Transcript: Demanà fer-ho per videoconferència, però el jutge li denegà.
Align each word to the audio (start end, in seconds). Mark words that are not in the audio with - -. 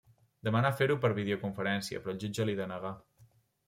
Demanà 0.47 0.71
fer-ho 0.79 0.95
per 1.03 1.13
videoconferència, 1.19 2.03
però 2.03 2.17
el 2.17 2.21
jutge 2.27 2.51
li 2.51 2.61
denegà. 2.65 2.99